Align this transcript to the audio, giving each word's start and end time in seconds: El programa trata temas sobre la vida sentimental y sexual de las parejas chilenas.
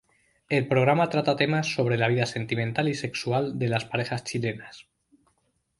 El 0.49 0.67
programa 0.67 1.09
trata 1.11 1.35
temas 1.35 1.71
sobre 1.75 1.95
la 1.95 2.07
vida 2.07 2.25
sentimental 2.25 2.89
y 2.89 2.95
sexual 2.95 3.59
de 3.59 3.67
las 3.69 3.85
parejas 3.85 4.23
chilenas. 4.23 4.87